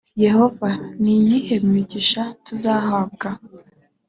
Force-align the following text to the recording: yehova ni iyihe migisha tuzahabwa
yehova 0.23 0.69
ni 1.01 1.13
iyihe 1.21 1.55
migisha 1.71 2.23
tuzahabwa 2.45 3.29